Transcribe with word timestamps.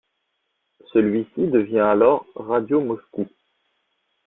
Celui-ci 0.93 1.45
devient 1.51 1.77
alors 1.87 2.25
Radio 2.33 2.81
Moscow. 2.83 3.27